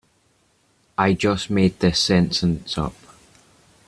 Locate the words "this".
1.79-1.99